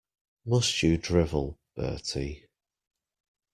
Must 0.47 0.81
you 0.81 0.97
drivel, 0.97 1.59
Bertie? 1.75 2.47